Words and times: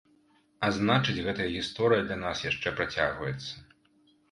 А 0.67 0.71
значыць, 0.77 1.15
гэтая 1.27 1.47
гісторыя 1.57 2.07
для 2.09 2.17
нас 2.23 2.43
яшчэ 2.51 2.75
працягваецца. 2.83 3.65